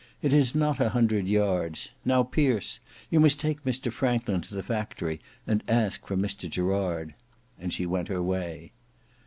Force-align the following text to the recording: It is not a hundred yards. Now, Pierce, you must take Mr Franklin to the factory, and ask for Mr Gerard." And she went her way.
It 0.23 0.33
is 0.33 0.55
not 0.55 0.79
a 0.81 0.89
hundred 0.89 1.27
yards. 1.27 1.91
Now, 2.03 2.23
Pierce, 2.23 2.79
you 3.11 3.19
must 3.19 3.39
take 3.39 3.63
Mr 3.63 3.91
Franklin 3.91 4.41
to 4.41 4.55
the 4.55 4.63
factory, 4.63 5.21
and 5.45 5.63
ask 5.67 6.07
for 6.07 6.17
Mr 6.17 6.49
Gerard." 6.49 7.13
And 7.59 7.71
she 7.71 7.85
went 7.85 8.07
her 8.07 8.23
way. 8.23 8.71